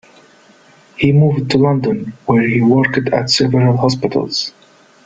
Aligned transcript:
He 0.97 1.11
moved 1.11 1.51
to 1.51 1.59
London, 1.59 2.13
where 2.25 2.41
he 2.49 2.59
worked 2.59 2.97
at 3.13 3.29
several 3.29 3.77
hospitals. 3.77 4.51